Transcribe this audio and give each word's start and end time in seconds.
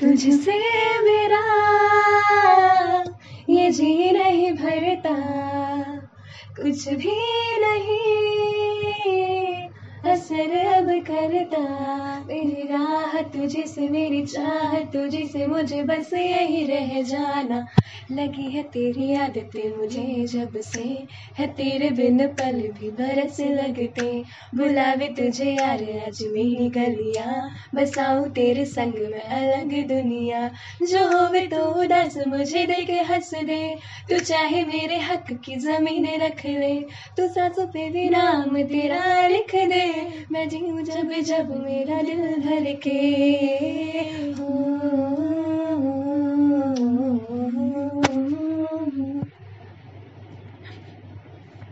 तुझसे 0.00 0.52
मेरा 1.02 1.40
ये 3.50 3.70
जी 3.70 4.10
नहीं 4.10 4.52
भरता। 4.52 5.14
कुछ 6.56 6.88
भी 6.88 7.16
नहीं 7.60 8.08
असर 10.12 10.66
अब 10.66 10.88
करता। 11.10 11.62
मेरी 12.26 12.62
राह 13.20 13.28
तुझे 13.28 13.66
से 13.66 13.88
मेरी 13.88 14.26
चाह 14.26 14.78
तुझे 14.78 15.26
से 15.26 15.46
मुझे 15.46 15.82
बस 15.82 16.12
यही 16.12 16.64
रह 16.64 17.02
जाना। 17.02 17.66
लगी 18.12 18.50
है 18.50 18.62
तेरी 18.62 19.14
आदतें 19.14 19.76
मुझे 19.76 20.26
जब 20.26 20.60
से, 20.60 21.06
है 21.38 21.46
तेरे 21.46 21.90
बिन 21.90 22.26
पल 22.26 22.60
भी 22.60 22.90
बरस 22.90 23.40
लगते। 23.40 24.22
बुलावे 24.54 25.08
तुझे 25.08 25.50
यार 25.50 25.82
आज 25.82 26.22
मेरी 26.22 26.68
गलियाँ 26.68 27.50
बसाऊं 27.74 28.30
तेरे 28.30 28.64
संग 28.64 28.94
में 28.94 29.20
अलग 29.20 29.88
दुनिया। 29.88 30.48
जो 30.82 31.18
होवे 31.18 31.46
तो 31.46 31.64
उदास 31.82 32.18
मुझे 32.26 32.66
देख 32.66 33.10
हंस 33.10 33.34
दे। 33.34 33.76
तू 34.10 34.18
चाहे 34.18 34.64
मेरे 34.64 34.98
हक 34.98 35.32
की 35.44 35.56
ज़मीन 35.56 36.06
रख 36.20 36.46
ले, 36.46 36.74
तू 37.16 37.28
सांसों 37.28 37.66
पे 37.66 37.90
भी 37.90 38.08
नाम 38.08 38.62
तेरा 38.62 39.28
लिख 39.28 39.54
दे। 39.54 39.99
मैं 40.30 40.48
जीऊँ 40.48 40.82
जब 40.82 41.10
जब 41.22 41.50
मेरा 41.56 42.00
दिल 42.02 42.20
भर 42.40 42.72
के 42.82 42.90
हो। 44.32 44.89